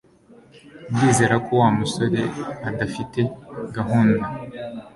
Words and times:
Ndizera 0.93 1.35
ko 1.45 1.51
Wa 1.61 1.69
musore 1.79 2.21
adafite 2.69 3.19
gahunda 3.75 4.25